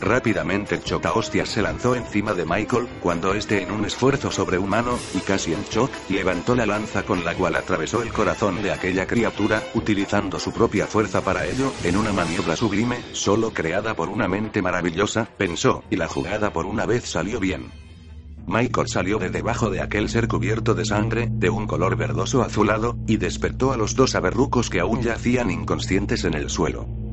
Rápidamente 0.00 0.74
el 0.74 0.84
chocahostias 0.84 1.48
se 1.48 1.62
lanzó 1.62 1.94
encima 1.94 2.34
de 2.34 2.44
Michael, 2.44 2.86
cuando 3.00 3.32
este 3.34 3.62
en 3.62 3.70
un 3.70 3.86
esfuerzo 3.86 4.30
sobrehumano, 4.30 4.98
y 5.14 5.20
casi 5.20 5.54
en 5.54 5.62
shock, 5.64 5.90
levantó 6.10 6.54
la 6.54 6.66
lanza 6.66 7.04
con 7.04 7.24
la 7.24 7.34
cual 7.34 7.56
atravesó 7.56 8.02
el 8.02 8.12
corazón 8.12 8.62
de 8.62 8.72
aquella 8.72 9.06
criatura, 9.06 9.62
utilizando 9.74 10.38
su 10.38 10.52
propia 10.52 10.86
fuerza 10.86 11.22
para 11.22 11.46
ello, 11.46 11.72
en 11.82 11.96
una 11.96 12.12
maniobra 12.12 12.56
sublime, 12.56 12.98
solo 13.12 13.52
creada 13.52 13.94
por 13.94 14.10
una 14.10 14.28
mente 14.28 14.60
maravillosa, 14.60 15.28
pensó, 15.38 15.82
y 15.90 15.96
la 15.96 16.08
jugada 16.08 16.52
por 16.52 16.66
una 16.66 16.84
vez 16.84 17.04
salió 17.04 17.40
bien. 17.40 17.70
Michael 18.46 18.88
salió 18.88 19.18
de 19.18 19.30
debajo 19.30 19.70
de 19.70 19.80
aquel 19.80 20.08
ser 20.08 20.28
cubierto 20.28 20.74
de 20.74 20.84
sangre, 20.84 21.28
de 21.30 21.50
un 21.50 21.66
color 21.66 21.96
verdoso 21.96 22.42
azulado, 22.42 22.96
y 23.06 23.16
despertó 23.16 23.72
a 23.72 23.76
los 23.76 23.96
dos 23.96 24.14
aberrucos 24.14 24.70
que 24.70 24.80
aún 24.80 25.02
yacían 25.02 25.50
inconscientes 25.50 26.24
en 26.24 26.34
el 26.34 26.50
suelo. 26.50 27.05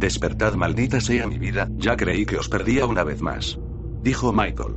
Despertad 0.00 0.54
maldita 0.54 0.98
sea 0.98 1.26
mi 1.26 1.36
vida, 1.36 1.68
ya 1.76 1.94
creí 1.94 2.24
que 2.24 2.38
os 2.38 2.48
perdía 2.48 2.86
una 2.86 3.04
vez 3.04 3.20
más. 3.20 3.60
Dijo 4.02 4.32
Michael. 4.32 4.76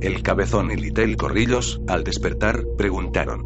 El 0.00 0.22
cabezón 0.22 0.70
y 0.70 0.76
Little 0.76 1.14
Corrillos, 1.18 1.82
al 1.86 2.04
despertar, 2.04 2.64
preguntaron. 2.78 3.44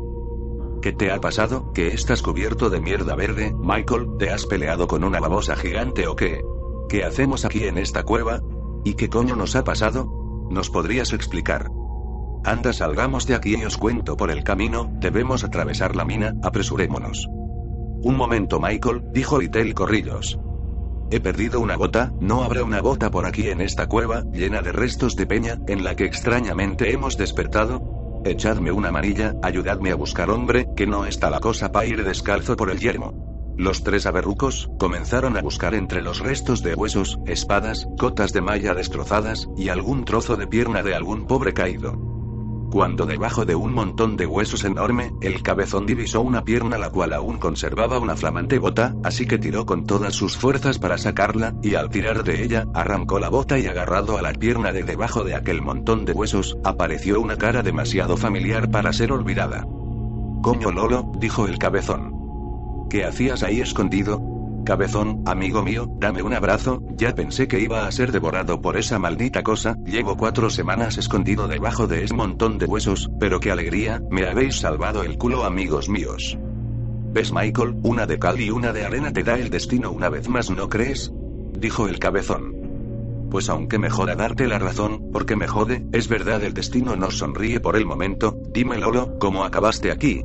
¿Qué 0.80 0.92
te 0.92 1.10
ha 1.10 1.20
pasado? 1.20 1.72
¿Que 1.72 1.88
estás 1.88 2.22
cubierto 2.22 2.70
de 2.70 2.80
mierda 2.80 3.16
verde, 3.16 3.52
Michael? 3.58 4.06
¿Te 4.20 4.30
has 4.30 4.46
peleado 4.46 4.86
con 4.86 5.02
una 5.02 5.18
babosa 5.18 5.56
gigante 5.56 6.06
o 6.06 6.14
qué? 6.14 6.42
¿Qué 6.88 7.02
hacemos 7.02 7.44
aquí 7.44 7.64
en 7.64 7.78
esta 7.78 8.04
cueva? 8.04 8.40
¿Y 8.84 8.94
qué 8.94 9.08
coño 9.08 9.34
nos 9.34 9.56
ha 9.56 9.64
pasado? 9.64 10.46
¿Nos 10.48 10.70
podrías 10.70 11.12
explicar? 11.12 11.72
Anda, 12.44 12.72
salgamos 12.72 13.26
de 13.26 13.34
aquí 13.34 13.56
y 13.56 13.64
os 13.64 13.78
cuento 13.78 14.16
por 14.16 14.30
el 14.30 14.44
camino, 14.44 14.92
debemos 15.00 15.42
atravesar 15.42 15.96
la 15.96 16.04
mina, 16.04 16.34
apresurémonos. 16.44 17.26
Un 17.28 18.16
momento, 18.16 18.60
Michael, 18.60 19.02
dijo 19.12 19.40
Little 19.40 19.74
Corrillos. 19.74 20.38
He 21.10 21.20
perdido 21.20 21.60
una 21.60 21.76
bota, 21.76 22.12
no 22.20 22.42
habrá 22.42 22.64
una 22.64 22.80
bota 22.80 23.10
por 23.10 23.26
aquí 23.26 23.48
en 23.48 23.60
esta 23.60 23.86
cueva, 23.86 24.24
llena 24.32 24.62
de 24.62 24.72
restos 24.72 25.16
de 25.16 25.26
peña, 25.26 25.58
en 25.66 25.84
la 25.84 25.94
que 25.94 26.04
extrañamente 26.04 26.92
hemos 26.92 27.16
despertado. 27.16 28.22
Echadme 28.24 28.72
una 28.72 28.90
manilla, 28.90 29.34
ayudadme 29.42 29.90
a 29.90 29.96
buscar 29.96 30.30
hombre, 30.30 30.66
que 30.76 30.86
no 30.86 31.04
está 31.06 31.30
la 31.30 31.40
cosa 31.40 31.72
para 31.72 31.86
ir 31.86 32.02
descalzo 32.04 32.56
por 32.56 32.70
el 32.70 32.78
yermo. 32.78 33.54
Los 33.56 33.84
tres 33.84 34.06
aberrucos 34.06 34.70
comenzaron 34.78 35.36
a 35.36 35.42
buscar 35.42 35.74
entre 35.74 36.02
los 36.02 36.20
restos 36.20 36.62
de 36.62 36.74
huesos, 36.74 37.18
espadas, 37.26 37.86
cotas 37.98 38.32
de 38.32 38.40
malla 38.40 38.74
destrozadas, 38.74 39.48
y 39.56 39.68
algún 39.68 40.04
trozo 40.04 40.36
de 40.36 40.46
pierna 40.46 40.82
de 40.82 40.94
algún 40.94 41.26
pobre 41.26 41.52
caído 41.52 42.13
cuando 42.74 43.06
debajo 43.06 43.44
de 43.44 43.54
un 43.54 43.72
montón 43.72 44.16
de 44.16 44.26
huesos 44.26 44.64
enorme, 44.64 45.12
el 45.20 45.44
cabezón 45.44 45.86
divisó 45.86 46.22
una 46.22 46.42
pierna 46.42 46.76
la 46.76 46.90
cual 46.90 47.12
aún 47.12 47.38
conservaba 47.38 48.00
una 48.00 48.16
flamante 48.16 48.58
bota, 48.58 48.96
así 49.04 49.26
que 49.26 49.38
tiró 49.38 49.64
con 49.64 49.86
todas 49.86 50.12
sus 50.12 50.36
fuerzas 50.36 50.80
para 50.80 50.98
sacarla, 50.98 51.54
y 51.62 51.76
al 51.76 51.88
tirar 51.88 52.24
de 52.24 52.42
ella, 52.42 52.66
arrancó 52.74 53.20
la 53.20 53.28
bota 53.28 53.60
y 53.60 53.66
agarrado 53.68 54.18
a 54.18 54.22
la 54.22 54.32
pierna 54.32 54.72
de 54.72 54.82
debajo 54.82 55.22
de 55.22 55.36
aquel 55.36 55.62
montón 55.62 56.04
de 56.04 56.14
huesos, 56.14 56.58
apareció 56.64 57.20
una 57.20 57.36
cara 57.36 57.62
demasiado 57.62 58.16
familiar 58.16 58.68
para 58.68 58.92
ser 58.92 59.12
olvidada. 59.12 59.64
Coño 60.42 60.72
Lolo, 60.72 61.12
dijo 61.20 61.46
el 61.46 61.60
cabezón. 61.60 62.88
¿Qué 62.90 63.04
hacías 63.04 63.44
ahí 63.44 63.60
escondido? 63.60 64.33
Cabezón, 64.64 65.22
amigo 65.26 65.62
mío, 65.62 65.86
dame 66.00 66.22
un 66.22 66.32
abrazo, 66.32 66.82
ya 66.96 67.14
pensé 67.14 67.46
que 67.46 67.60
iba 67.60 67.86
a 67.86 67.92
ser 67.92 68.12
devorado 68.12 68.62
por 68.62 68.78
esa 68.78 68.98
maldita 68.98 69.42
cosa, 69.42 69.76
llevo 69.84 70.16
cuatro 70.16 70.48
semanas 70.48 70.96
escondido 70.96 71.48
debajo 71.48 71.86
de 71.86 72.04
ese 72.04 72.14
montón 72.14 72.56
de 72.56 72.64
huesos, 72.64 73.10
pero 73.20 73.40
qué 73.40 73.50
alegría, 73.50 74.02
me 74.10 74.26
habéis 74.26 74.56
salvado 74.56 75.02
el 75.02 75.18
culo 75.18 75.44
amigos 75.44 75.90
míos. 75.90 76.38
¿Ves 77.12 77.30
Michael? 77.30 77.76
Una 77.82 78.06
de 78.06 78.18
cal 78.18 78.40
y 78.40 78.50
una 78.50 78.72
de 78.72 78.86
arena 78.86 79.12
te 79.12 79.22
da 79.22 79.38
el 79.38 79.50
destino 79.50 79.92
una 79.92 80.08
vez 80.08 80.28
más, 80.30 80.50
¿no 80.50 80.70
crees? 80.70 81.12
Dijo 81.52 81.86
el 81.86 81.98
cabezón. 81.98 83.28
Pues 83.30 83.50
aunque 83.50 83.78
me 83.78 83.90
joda 83.90 84.16
darte 84.16 84.48
la 84.48 84.58
razón, 84.58 85.10
porque 85.12 85.36
me 85.36 85.46
jode, 85.46 85.84
es 85.92 86.08
verdad 86.08 86.42
el 86.42 86.54
destino 86.54 86.96
nos 86.96 87.18
sonríe 87.18 87.60
por 87.60 87.76
el 87.76 87.84
momento, 87.84 88.40
dime 88.50 88.78
Lolo, 88.78 89.18
¿cómo 89.18 89.44
acabaste 89.44 89.90
aquí? 89.92 90.24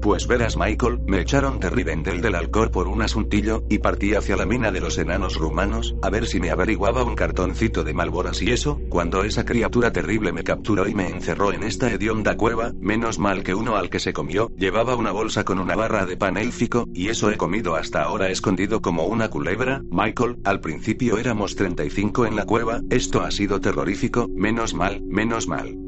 Pues 0.00 0.26
verás 0.26 0.56
Michael, 0.56 1.00
me 1.06 1.20
echaron 1.20 1.58
de 1.58 1.70
Rivendell 1.70 2.20
del 2.20 2.34
Alcor 2.34 2.70
por 2.70 2.86
un 2.86 3.02
asuntillo, 3.02 3.64
y 3.68 3.78
partí 3.78 4.14
hacia 4.14 4.36
la 4.36 4.46
mina 4.46 4.70
de 4.70 4.80
los 4.80 4.98
enanos 4.98 5.36
rumanos, 5.36 5.96
a 6.02 6.10
ver 6.10 6.26
si 6.26 6.38
me 6.38 6.50
averiguaba 6.50 7.02
un 7.02 7.14
cartoncito 7.14 7.82
de 7.82 7.94
malboras. 7.94 8.40
Y 8.42 8.52
eso, 8.52 8.80
cuando 8.88 9.24
esa 9.24 9.44
criatura 9.44 9.92
terrible 9.92 10.32
me 10.32 10.44
capturó 10.44 10.86
y 10.86 10.94
me 10.94 11.08
encerró 11.08 11.52
en 11.52 11.62
esta 11.62 11.90
hedionda 11.90 12.36
cueva, 12.36 12.72
menos 12.78 13.18
mal 13.18 13.42
que 13.42 13.54
uno 13.54 13.76
al 13.76 13.90
que 13.90 13.98
se 13.98 14.12
comió, 14.12 14.50
llevaba 14.56 14.94
una 14.96 15.12
bolsa 15.12 15.44
con 15.44 15.58
una 15.58 15.74
barra 15.74 16.06
de 16.06 16.16
pan 16.16 16.36
élfico, 16.36 16.88
y 16.94 17.08
eso 17.08 17.30
he 17.30 17.36
comido 17.36 17.74
hasta 17.74 18.02
ahora 18.02 18.30
escondido 18.30 18.82
como 18.82 19.06
una 19.06 19.28
culebra, 19.28 19.82
Michael, 19.90 20.38
al 20.44 20.60
principio 20.60 21.18
éramos 21.18 21.56
35 21.56 22.26
en 22.26 22.36
la 22.36 22.44
cueva, 22.44 22.80
esto 22.90 23.22
ha 23.22 23.30
sido 23.30 23.60
terrorífico, 23.60 24.28
menos 24.28 24.74
mal, 24.74 25.02
menos 25.02 25.48
mal 25.48 25.85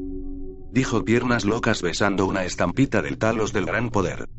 dijo 0.71 1.03
Piernas 1.03 1.45
Locas 1.45 1.81
besando 1.81 2.25
una 2.25 2.45
estampita 2.45 3.01
del 3.01 3.17
talos 3.17 3.53
del 3.53 3.65
gran 3.65 3.89
poder. 3.89 4.29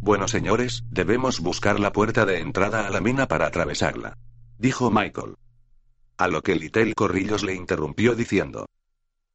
Bueno 0.00 0.28
señores, 0.28 0.84
debemos 0.90 1.40
buscar 1.40 1.78
la 1.78 1.92
puerta 1.92 2.24
de 2.24 2.40
entrada 2.40 2.86
a 2.86 2.90
la 2.90 3.00
mina 3.00 3.28
para 3.28 3.46
atravesarla. 3.46 4.16
Dijo 4.58 4.90
Michael. 4.90 5.36
A 6.16 6.28
lo 6.28 6.42
que 6.42 6.54
Little 6.54 6.94
Corrillos 6.94 7.42
le 7.42 7.54
interrumpió 7.54 8.14
diciendo. 8.14 8.66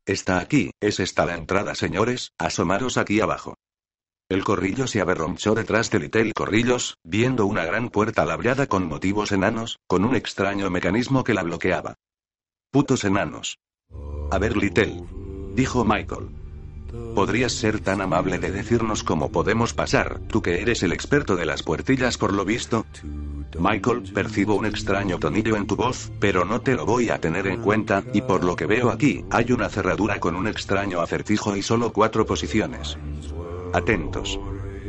Está 0.05 0.39
aquí, 0.39 0.71
es 0.79 0.99
esta 0.99 1.25
la 1.25 1.35
entrada 1.35 1.73
señores, 1.75 2.31
asomaros 2.37 2.97
aquí 2.97 3.21
abajo. 3.21 3.55
El 4.27 4.43
corrillo 4.43 4.87
se 4.87 5.01
aberronchó 5.01 5.53
detrás 5.53 5.91
de 5.91 5.99
Little 5.99 6.33
Corrillos, 6.33 6.97
viendo 7.03 7.45
una 7.45 7.63
gran 7.63 7.89
puerta 7.89 8.25
labrada 8.25 8.65
con 8.65 8.87
motivos 8.87 9.31
enanos, 9.31 9.77
con 9.87 10.03
un 10.03 10.15
extraño 10.15 10.69
mecanismo 10.71 11.23
que 11.23 11.35
la 11.35 11.43
bloqueaba. 11.43 11.95
Putos 12.71 13.03
enanos. 13.03 13.59
A 14.31 14.39
ver 14.39 14.57
Little 14.57 15.24
dijo 15.55 15.85
Michael. 15.85 16.27
¿Podrías 17.13 17.53
ser 17.53 17.79
tan 17.79 18.01
amable 18.01 18.37
de 18.39 18.51
decirnos 18.51 19.03
cómo 19.03 19.31
podemos 19.31 19.73
pasar, 19.73 20.19
tú 20.27 20.41
que 20.41 20.61
eres 20.61 20.83
el 20.83 20.91
experto 20.91 21.35
de 21.35 21.45
las 21.45 21.63
puertillas 21.63 22.17
por 22.17 22.33
lo 22.33 22.45
visto? 22.45 22.85
Michael, 23.57 24.03
percibo 24.13 24.55
un 24.55 24.65
extraño 24.65 25.17
tonillo 25.17 25.55
en 25.55 25.65
tu 25.65 25.75
voz, 25.75 26.11
pero 26.19 26.45
no 26.45 26.61
te 26.61 26.75
lo 26.75 26.85
voy 26.85 27.09
a 27.09 27.19
tener 27.19 27.47
en 27.47 27.61
cuenta, 27.61 28.03
y 28.13 28.21
por 28.21 28.43
lo 28.43 28.55
que 28.55 28.65
veo 28.65 28.91
aquí, 28.91 29.25
hay 29.29 29.51
una 29.51 29.69
cerradura 29.69 30.19
con 30.19 30.35
un 30.35 30.47
extraño 30.47 31.01
acertijo 31.01 31.55
y 31.55 31.61
solo 31.61 31.91
cuatro 31.91 32.25
posiciones. 32.25 32.97
Atentos. 33.73 34.39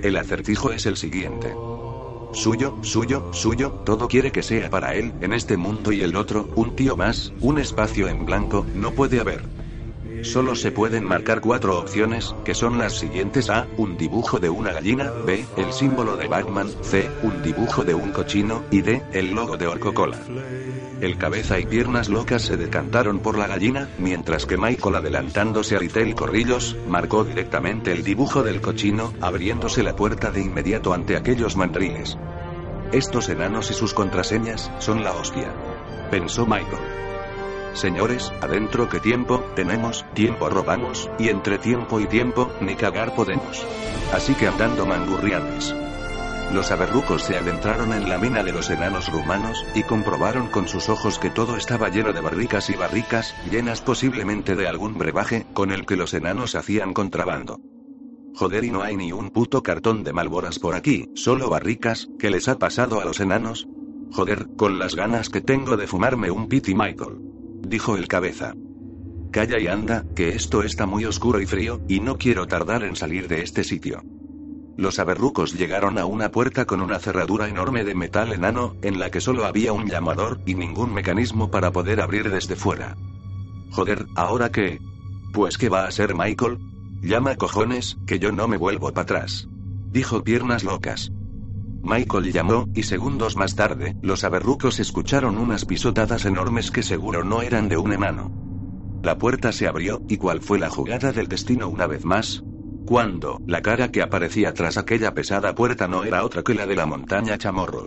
El 0.02 0.16
acertijo 0.16 0.72
es 0.72 0.86
el 0.86 0.96
siguiente. 0.96 1.54
Suyo, 2.32 2.76
suyo, 2.82 3.32
suyo, 3.32 3.70
todo 3.84 4.08
quiere 4.08 4.30
que 4.30 4.42
sea 4.42 4.68
para 4.68 4.94
él, 4.94 5.12
en 5.20 5.32
este 5.32 5.56
mundo 5.56 5.92
y 5.92 6.02
el 6.02 6.16
otro, 6.16 6.48
un 6.54 6.76
tío 6.76 6.96
más, 6.96 7.32
un 7.40 7.58
espacio 7.58 8.08
en 8.08 8.26
blanco, 8.26 8.66
no 8.74 8.90
puede 8.92 9.20
haber. 9.20 9.42
Solo 10.26 10.56
se 10.56 10.72
pueden 10.72 11.04
marcar 11.04 11.40
cuatro 11.40 11.78
opciones, 11.78 12.34
que 12.44 12.52
son 12.52 12.78
las 12.78 12.98
siguientes 12.98 13.48
A, 13.48 13.68
un 13.76 13.96
dibujo 13.96 14.40
de 14.40 14.50
una 14.50 14.72
gallina, 14.72 15.12
B, 15.24 15.46
el 15.56 15.72
símbolo 15.72 16.16
de 16.16 16.26
Batman, 16.26 16.68
C, 16.82 17.08
un 17.22 17.42
dibujo 17.42 17.84
de 17.84 17.94
un 17.94 18.10
cochino, 18.10 18.64
y 18.72 18.82
D, 18.82 19.02
el 19.12 19.32
logo 19.32 19.56
de 19.56 19.68
Orcocola. 19.68 20.18
El 21.00 21.16
cabeza 21.16 21.60
y 21.60 21.64
piernas 21.64 22.08
locas 22.08 22.42
se 22.42 22.56
decantaron 22.56 23.20
por 23.20 23.38
la 23.38 23.46
gallina, 23.46 23.88
mientras 23.98 24.46
que 24.46 24.56
Michael 24.56 24.96
adelantándose 24.96 25.76
a 25.76 25.80
Little 25.80 26.14
Corrillos, 26.16 26.76
marcó 26.88 27.22
directamente 27.22 27.92
el 27.92 28.02
dibujo 28.02 28.42
del 28.42 28.60
cochino, 28.60 29.12
abriéndose 29.20 29.84
la 29.84 29.94
puerta 29.94 30.32
de 30.32 30.40
inmediato 30.40 30.92
ante 30.92 31.16
aquellos 31.16 31.56
mandriles. 31.56 32.18
Estos 32.90 33.28
enanos 33.28 33.70
y 33.70 33.74
sus 33.74 33.94
contraseñas, 33.94 34.72
son 34.80 35.04
la 35.04 35.12
hostia. 35.12 35.54
Pensó 36.10 36.46
Michael. 36.46 37.06
Señores, 37.76 38.32
adentro 38.40 38.88
qué 38.88 39.00
tiempo, 39.00 39.35
tenemos, 39.56 40.04
tiempo 40.14 40.48
robamos, 40.48 41.10
y 41.18 41.30
entre 41.30 41.58
tiempo 41.58 41.98
y 41.98 42.06
tiempo, 42.06 42.52
ni 42.60 42.76
cagar 42.76 43.16
podemos. 43.16 43.66
Así 44.12 44.34
que 44.34 44.46
andando 44.46 44.86
mangurrianes. 44.86 45.74
Los 46.52 46.70
aberrucos 46.70 47.22
se 47.22 47.36
adentraron 47.36 47.92
en 47.92 48.08
la 48.08 48.18
mina 48.18 48.44
de 48.44 48.52
los 48.52 48.70
enanos 48.70 49.10
rumanos, 49.10 49.64
y 49.74 49.82
comprobaron 49.82 50.46
con 50.46 50.68
sus 50.68 50.88
ojos 50.88 51.18
que 51.18 51.30
todo 51.30 51.56
estaba 51.56 51.88
lleno 51.88 52.12
de 52.12 52.20
barricas 52.20 52.70
y 52.70 52.76
barricas, 52.76 53.34
llenas 53.50 53.80
posiblemente 53.80 54.54
de 54.54 54.68
algún 54.68 54.96
brebaje, 54.96 55.44
con 55.52 55.72
el 55.72 55.86
que 55.86 55.96
los 55.96 56.14
enanos 56.14 56.54
hacían 56.54 56.92
contrabando. 56.92 57.58
Joder, 58.36 58.64
y 58.64 58.70
no 58.70 58.82
hay 58.82 58.96
ni 58.96 59.12
un 59.12 59.30
puto 59.30 59.62
cartón 59.62 60.04
de 60.04 60.12
malboras 60.12 60.58
por 60.58 60.74
aquí, 60.74 61.10
solo 61.14 61.50
barricas, 61.50 62.08
¿qué 62.18 62.30
les 62.30 62.48
ha 62.48 62.58
pasado 62.58 63.00
a 63.00 63.04
los 63.04 63.18
enanos? 63.18 63.66
Joder, 64.12 64.46
con 64.56 64.78
las 64.78 64.94
ganas 64.94 65.30
que 65.30 65.40
tengo 65.40 65.76
de 65.76 65.86
fumarme 65.86 66.30
un 66.30 66.46
Pity 66.46 66.74
Michael. 66.74 67.16
Dijo 67.66 67.96
el 67.96 68.06
cabeza. 68.06 68.54
Calla 69.30 69.58
y 69.60 69.66
anda, 69.66 70.04
que 70.14 70.30
esto 70.30 70.62
está 70.62 70.86
muy 70.86 71.04
oscuro 71.04 71.40
y 71.40 71.46
frío, 71.46 71.80
y 71.88 72.00
no 72.00 72.16
quiero 72.16 72.46
tardar 72.46 72.84
en 72.84 72.96
salir 72.96 73.28
de 73.28 73.42
este 73.42 73.64
sitio. 73.64 74.02
Los 74.76 74.98
aberrucos 74.98 75.54
llegaron 75.54 75.98
a 75.98 76.04
una 76.04 76.30
puerta 76.30 76.66
con 76.66 76.82
una 76.82 76.98
cerradura 76.98 77.48
enorme 77.48 77.84
de 77.84 77.94
metal 77.94 78.32
enano, 78.32 78.76
en 78.82 78.98
la 78.98 79.10
que 79.10 79.22
solo 79.22 79.46
había 79.46 79.72
un 79.72 79.88
llamador, 79.88 80.40
y 80.44 80.54
ningún 80.54 80.92
mecanismo 80.92 81.50
para 81.50 81.72
poder 81.72 82.00
abrir 82.00 82.30
desde 82.30 82.56
fuera. 82.56 82.96
Joder, 83.70 84.06
¿ahora 84.14 84.50
qué? 84.50 84.78
Pues 85.32 85.56
¿qué 85.56 85.68
va 85.68 85.86
a 85.86 85.90
ser 85.90 86.14
Michael? 86.14 86.58
Llama 87.02 87.36
cojones, 87.36 87.96
que 88.06 88.18
yo 88.18 88.32
no 88.32 88.48
me 88.48 88.56
vuelvo 88.58 88.92
para 88.92 89.02
atrás. 89.02 89.48
Dijo 89.90 90.22
piernas 90.22 90.62
locas. 90.62 91.10
Michael 91.82 92.32
llamó, 92.32 92.68
y 92.74 92.82
segundos 92.82 93.36
más 93.36 93.54
tarde, 93.54 93.96
los 94.02 94.24
aberrucos 94.24 94.78
escucharon 94.80 95.38
unas 95.38 95.64
pisotadas 95.64 96.24
enormes 96.24 96.70
que 96.70 96.82
seguro 96.82 97.24
no 97.24 97.42
eran 97.42 97.68
de 97.68 97.76
un 97.76 97.92
enano. 97.92 98.45
La 99.06 99.18
puerta 99.18 99.52
se 99.52 99.68
abrió, 99.68 100.02
y 100.08 100.16
cuál 100.16 100.40
fue 100.40 100.58
la 100.58 100.68
jugada 100.68 101.12
del 101.12 101.28
destino 101.28 101.68
una 101.68 101.86
vez 101.86 102.04
más, 102.04 102.42
cuando, 102.86 103.40
la 103.46 103.62
cara 103.62 103.92
que 103.92 104.02
aparecía 104.02 104.52
tras 104.52 104.78
aquella 104.78 105.14
pesada 105.14 105.54
puerta 105.54 105.86
no 105.86 106.02
era 106.02 106.24
otra 106.24 106.42
que 106.42 106.54
la 106.54 106.66
de 106.66 106.74
la 106.74 106.86
montaña 106.86 107.38
Chamorro. 107.38 107.86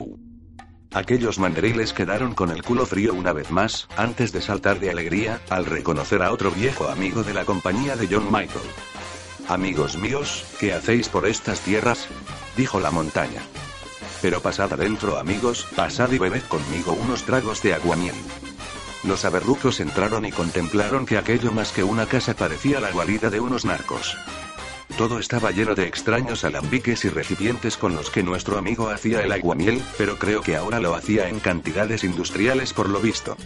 Aquellos 0.93 1.38
mandriles 1.38 1.91
quedaron 1.91 2.33
con 2.33 2.51
el 2.51 2.63
culo 2.63 2.85
frío 2.85 3.13
una 3.13 3.33
vez 3.33 3.51
más, 3.51 3.89
antes 3.97 4.31
de 4.31 4.39
saltar 4.39 4.79
de 4.79 4.91
alegría, 4.91 5.41
al 5.49 5.65
reconocer 5.65 6.23
a 6.23 6.31
otro 6.31 6.51
viejo 6.51 6.88
amigo 6.88 7.21
de 7.21 7.33
la 7.33 7.43
compañía 7.43 7.97
de 7.97 8.07
John 8.09 8.27
Michael. 8.31 8.69
Amigos 9.49 9.97
míos, 9.97 10.45
¿qué 10.57 10.71
hacéis 10.71 11.09
por 11.09 11.27
estas 11.27 11.59
tierras? 11.59 12.07
dijo 12.55 12.79
la 12.79 12.91
montaña. 12.91 13.41
Pero 14.21 14.39
pasad 14.39 14.71
adentro 14.71 15.17
amigos, 15.17 15.67
pasad 15.75 16.13
y 16.13 16.17
bebed 16.17 16.43
conmigo 16.43 16.93
unos 16.93 17.23
tragos 17.23 17.61
de 17.61 17.73
aguamiel. 17.73 18.15
Los 19.03 19.24
aberrucos 19.24 19.79
entraron 19.79 20.25
y 20.25 20.32
contemplaron 20.32 21.06
que 21.06 21.18
aquello 21.18 21.51
más 21.51 21.72
que 21.72 21.84
una 21.84 22.06
casa 22.06 22.34
parecía 22.36 22.79
la 22.79 22.91
guarida 22.91 23.29
de 23.29 23.39
unos 23.39 23.65
narcos. 23.65 24.18
Todo 24.98 25.20
estaba 25.20 25.51
lleno 25.51 25.75
de 25.75 25.88
extraños 25.88 26.44
alambiques 26.44 27.06
y 27.06 27.10
recipientes 27.10 27.77
con 27.77 27.96
los 27.96 28.10
que 28.10 28.24
nuestro 28.24 28.58
amigo 28.58 28.89
hacía 28.89 29.22
el 29.22 29.32
aguamiel, 29.32 29.82
pero 29.98 30.18
creo 30.18 30.41
que 30.41 30.58
ahora 30.58 30.82
lo 30.82 30.94
hacía 30.96 31.29
en 31.29 31.39
cantidades 31.39 32.03
industriales 32.03 32.74
por 32.74 32.89
lo 32.89 33.00
visto. 33.00 33.38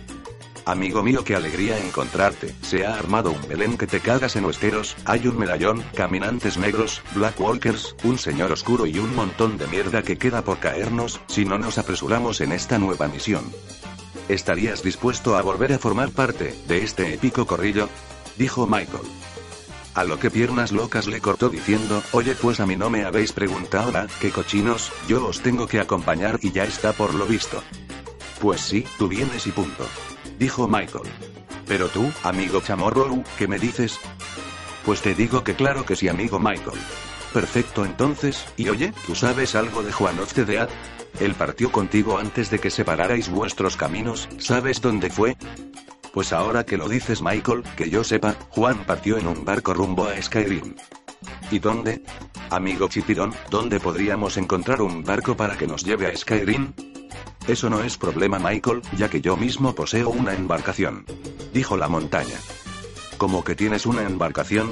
Amigo 0.65 1.03
mío, 1.03 1.23
qué 1.25 1.35
alegría 1.35 1.77
encontrarte. 1.77 2.55
Se 2.61 2.85
ha 2.85 2.95
armado 2.95 3.31
un 3.31 3.47
Belén 3.47 3.77
que 3.77 3.85
te 3.85 3.99
cagas 3.99 4.37
en 4.37 4.45
esteros, 4.45 4.95
hay 5.05 5.27
un 5.27 5.37
medallón, 5.37 5.83
caminantes 5.93 6.57
negros, 6.57 7.01
Black 7.13 7.39
Walkers, 7.39 7.95
un 8.03 8.17
señor 8.17 8.51
oscuro 8.51 8.85
y 8.85 8.97
un 8.97 9.13
montón 9.13 9.57
de 9.57 9.67
mierda 9.67 10.01
que 10.01 10.17
queda 10.17 10.41
por 10.41 10.59
caernos, 10.59 11.19
si 11.27 11.43
no 11.43 11.59
nos 11.59 11.77
apresuramos 11.77 12.39
en 12.39 12.53
esta 12.53 12.79
nueva 12.79 13.09
misión. 13.09 13.43
¿Estarías 14.29 14.83
dispuesto 14.83 15.35
a 15.35 15.41
volver 15.41 15.73
a 15.73 15.79
formar 15.79 16.09
parte 16.11 16.55
de 16.67 16.83
este 16.83 17.13
épico 17.13 17.45
corrillo? 17.45 17.89
Dijo 18.37 18.65
Michael. 18.65 19.03
A 19.95 20.05
lo 20.05 20.17
que 20.17 20.31
piernas 20.31 20.71
locas 20.71 21.07
le 21.07 21.21
cortó 21.21 21.49
diciendo, 21.49 22.01
oye 22.13 22.33
pues 22.33 22.59
a 22.59 22.65
mí 22.65 22.75
no 22.75 22.89
me 22.89 23.03
habéis 23.03 23.31
preguntado 23.31 23.91
qué 24.19 24.31
cochinos, 24.31 24.91
yo 25.07 25.27
os 25.27 25.41
tengo 25.41 25.67
que 25.67 25.79
acompañar 25.79 26.39
y 26.41 26.51
ya 26.51 26.63
está 26.63 26.93
por 26.93 27.13
lo 27.13 27.25
visto. 27.25 27.61
Pues 28.41 28.61
sí, 28.61 28.85
tú 28.97 29.07
vienes 29.07 29.45
y 29.45 29.51
punto. 29.51 29.85
Dijo 30.39 30.67
Michael. 30.67 31.03
Pero 31.67 31.89
tú, 31.89 32.11
amigo 32.23 32.61
Chamorro, 32.61 33.23
¿qué 33.37 33.47
me 33.47 33.59
dices? 33.59 33.99
Pues 34.85 35.01
te 35.01 35.13
digo 35.13 35.43
que 35.43 35.53
claro 35.53 35.85
que 35.85 35.95
sí, 35.95 36.07
amigo 36.07 36.39
Michael. 36.39 36.79
Perfecto 37.33 37.83
entonces, 37.83 38.45
y 38.57 38.69
oye, 38.69 38.93
¿tú 39.07 39.15
sabes 39.15 39.55
algo 39.55 39.81
de 39.81 39.91
Juan 39.91 40.17
Dead? 40.35 40.69
Él 41.19 41.33
partió 41.33 41.71
contigo 41.71 42.19
antes 42.19 42.51
de 42.51 42.59
que 42.59 42.69
separarais 42.69 43.29
vuestros 43.29 43.75
caminos, 43.75 44.29
¿sabes 44.37 44.81
dónde 44.81 45.09
fue? 45.09 45.35
Pues 46.13 46.31
ahora 46.31 46.63
que 46.63 46.77
lo 46.77 46.87
dices 46.87 47.23
Michael, 47.23 47.63
que 47.75 47.89
yo 47.89 48.03
sepa, 48.03 48.35
Juan 48.49 48.85
partió 48.85 49.17
en 49.17 49.25
un 49.25 49.43
barco 49.43 49.73
rumbo 49.73 50.07
a 50.07 50.21
Skyrim. 50.21 50.75
¿Y 51.49 51.57
dónde? 51.57 52.03
Amigo 52.51 52.87
Chipirón, 52.87 53.33
¿dónde 53.49 53.79
podríamos 53.79 54.37
encontrar 54.37 54.83
un 54.83 55.03
barco 55.03 55.35
para 55.35 55.57
que 55.57 55.65
nos 55.65 55.83
lleve 55.83 56.05
a 56.05 56.15
Skyrim? 56.15 56.71
Eso 57.47 57.67
no 57.67 57.83
es 57.83 57.97
problema 57.97 58.37
Michael, 58.37 58.83
ya 58.95 59.09
que 59.09 59.21
yo 59.21 59.35
mismo 59.37 59.73
poseo 59.73 60.09
una 60.11 60.35
embarcación. 60.35 61.05
Dijo 61.51 61.77
la 61.77 61.89
montaña. 61.89 62.37
¿Cómo 63.17 63.43
que 63.43 63.55
tienes 63.55 63.87
una 63.87 64.03
embarcación? 64.03 64.71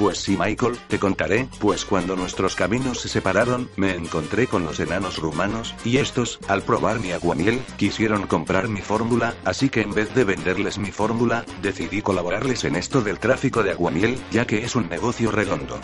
Pues 0.00 0.16
sí, 0.16 0.34
Michael, 0.34 0.78
te 0.88 0.98
contaré, 0.98 1.46
pues 1.58 1.84
cuando 1.84 2.16
nuestros 2.16 2.56
caminos 2.56 3.00
se 3.00 3.10
separaron, 3.10 3.68
me 3.76 3.94
encontré 3.94 4.46
con 4.46 4.64
los 4.64 4.80
enanos 4.80 5.18
rumanos, 5.18 5.74
y 5.84 5.98
estos, 5.98 6.40
al 6.48 6.62
probar 6.62 7.00
mi 7.00 7.12
aguamiel, 7.12 7.60
quisieron 7.76 8.26
comprar 8.26 8.68
mi 8.68 8.80
fórmula, 8.80 9.34
así 9.44 9.68
que 9.68 9.82
en 9.82 9.92
vez 9.92 10.14
de 10.14 10.24
venderles 10.24 10.78
mi 10.78 10.90
fórmula, 10.90 11.44
decidí 11.60 12.00
colaborarles 12.00 12.64
en 12.64 12.76
esto 12.76 13.02
del 13.02 13.18
tráfico 13.18 13.62
de 13.62 13.72
aguamiel, 13.72 14.18
ya 14.30 14.46
que 14.46 14.64
es 14.64 14.74
un 14.74 14.88
negocio 14.88 15.30
redondo. 15.30 15.78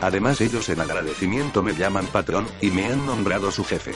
Además 0.00 0.40
ellos 0.40 0.68
en 0.68 0.80
agradecimiento 0.80 1.64
me 1.64 1.74
llaman 1.74 2.06
patrón, 2.06 2.46
y 2.60 2.70
me 2.70 2.86
han 2.86 3.04
nombrado 3.04 3.50
su 3.50 3.64
jefe. 3.64 3.92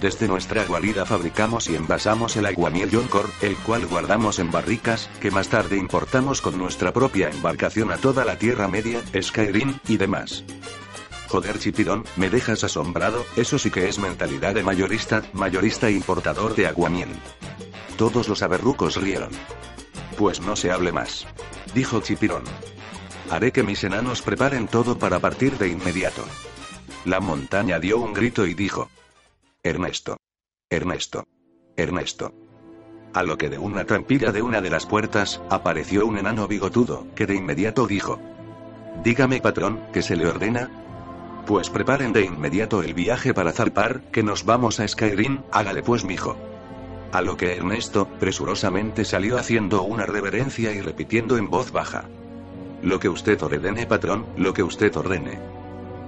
Desde 0.00 0.28
nuestra 0.28 0.64
guarida 0.64 1.06
fabricamos 1.06 1.68
y 1.68 1.74
envasamos 1.74 2.36
el 2.36 2.46
aguamiel 2.46 2.90
Yoncor, 2.90 3.30
el 3.40 3.56
cual 3.56 3.86
guardamos 3.86 4.38
en 4.38 4.50
barricas, 4.50 5.08
que 5.20 5.30
más 5.30 5.48
tarde 5.48 5.78
importamos 5.78 6.42
con 6.42 6.58
nuestra 6.58 6.92
propia 6.92 7.30
embarcación 7.30 7.90
a 7.90 7.96
toda 7.96 8.24
la 8.24 8.36
Tierra 8.36 8.68
Media, 8.68 9.02
Skyrim, 9.20 9.78
y 9.88 9.96
demás. 9.96 10.44
Joder 11.28 11.58
Chipirón, 11.58 12.04
me 12.16 12.30
dejas 12.30 12.62
asombrado, 12.62 13.24
eso 13.36 13.58
sí 13.58 13.70
que 13.70 13.88
es 13.88 13.98
mentalidad 13.98 14.54
de 14.54 14.62
mayorista, 14.62 15.22
mayorista 15.32 15.90
importador 15.90 16.54
de 16.54 16.66
aguamiel. 16.66 17.08
Todos 17.96 18.28
los 18.28 18.42
aberrucos 18.42 18.96
rieron. 18.96 19.30
Pues 20.18 20.40
no 20.40 20.56
se 20.56 20.70
hable 20.70 20.92
más. 20.92 21.26
Dijo 21.74 22.00
Chipirón. 22.00 22.44
Haré 23.30 23.50
que 23.50 23.62
mis 23.62 23.82
enanos 23.82 24.22
preparen 24.22 24.68
todo 24.68 24.98
para 24.98 25.18
partir 25.18 25.58
de 25.58 25.68
inmediato. 25.68 26.24
La 27.06 27.18
montaña 27.20 27.80
dio 27.80 27.98
un 27.98 28.12
grito 28.12 28.46
y 28.46 28.54
dijo. 28.54 28.88
Ernesto. 29.66 30.16
Ernesto. 30.70 31.26
Ernesto. 31.76 32.32
A 33.12 33.24
lo 33.24 33.36
que 33.36 33.50
de 33.50 33.58
una 33.58 33.84
trampilla 33.84 34.30
de 34.30 34.40
una 34.40 34.60
de 34.60 34.70
las 34.70 34.86
puertas, 34.86 35.42
apareció 35.50 36.06
un 36.06 36.18
enano 36.18 36.46
bigotudo, 36.46 37.08
que 37.16 37.26
de 37.26 37.34
inmediato 37.34 37.88
dijo. 37.88 38.20
Dígame 39.02 39.40
patrón, 39.40 39.80
¿qué 39.92 40.02
se 40.02 40.14
le 40.14 40.28
ordena? 40.28 40.70
Pues 41.46 41.68
preparen 41.68 42.12
de 42.12 42.22
inmediato 42.22 42.80
el 42.80 42.94
viaje 42.94 43.34
para 43.34 43.50
zarpar, 43.50 44.02
que 44.12 44.22
nos 44.22 44.44
vamos 44.44 44.78
a 44.78 44.86
Skyrim, 44.86 45.42
hágale 45.50 45.82
pues 45.82 46.04
mijo. 46.04 46.36
A 47.10 47.20
lo 47.20 47.36
que 47.36 47.56
Ernesto, 47.56 48.06
presurosamente 48.20 49.04
salió 49.04 49.36
haciendo 49.36 49.82
una 49.82 50.06
reverencia 50.06 50.70
y 50.70 50.80
repitiendo 50.80 51.38
en 51.38 51.50
voz 51.50 51.72
baja. 51.72 52.04
Lo 52.82 53.00
que 53.00 53.08
usted 53.08 53.42
ordene 53.42 53.84
patrón, 53.86 54.26
lo 54.36 54.54
que 54.54 54.62
usted 54.62 54.96
ordene. 54.96 55.40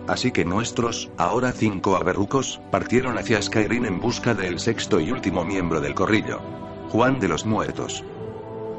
Así 0.09 0.33
que 0.33 0.47
nuestros, 0.47 1.11
ahora 1.19 1.53
cinco 1.53 1.95
aberrucos, 1.95 2.61
partieron 2.71 3.19
hacia 3.19 3.43
Skyrim 3.43 3.85
en 3.85 4.01
busca 4.01 4.33
del 4.33 4.59
sexto 4.59 5.01
y 5.01 5.13
último 5.13 5.45
miembro 5.45 5.83
del 5.83 5.95
corrillo. 5.95 6.41
Juan 6.89 7.21
de 7.21 7.29
los 7.29 7.45
Muertos. 7.45 8.03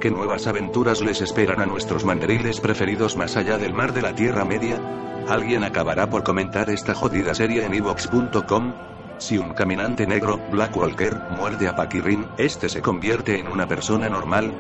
¿Qué 0.01 0.09
nuevas 0.09 0.47
aventuras 0.47 1.01
les 1.01 1.21
esperan 1.21 1.61
a 1.61 1.67
nuestros 1.67 2.03
mandriles 2.03 2.59
preferidos 2.59 3.15
más 3.15 3.37
allá 3.37 3.59
del 3.59 3.75
mar 3.75 3.93
de 3.93 4.01
la 4.01 4.15
Tierra 4.15 4.43
Media? 4.43 4.81
¿Alguien 5.27 5.63
acabará 5.63 6.09
por 6.09 6.23
comentar 6.23 6.71
esta 6.71 6.95
jodida 6.95 7.35
serie 7.35 7.63
en 7.63 7.75
evox.com? 7.75 8.73
Si 9.19 9.37
un 9.37 9.53
caminante 9.53 10.07
negro, 10.07 10.39
Black 10.51 10.75
Walker, 10.75 11.15
muerde 11.37 11.67
a 11.67 11.75
Paquirrin, 11.75 12.25
¿este 12.39 12.69
se 12.69 12.81
convierte 12.81 13.37
en 13.37 13.47
una 13.47 13.67
persona 13.67 14.09
normal? 14.09 14.51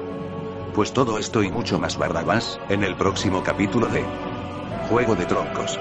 Pues 0.75 0.93
todo 0.93 1.17
esto 1.17 1.41
y 1.41 1.49
mucho 1.49 1.79
más 1.79 1.97
Barrabás, 1.97 2.59
en 2.69 2.83
el 2.83 2.95
próximo 2.95 3.41
capítulo 3.41 3.87
de 3.87 4.03
Juego 4.87 5.15
de 5.15 5.25
Troncos. 5.25 5.79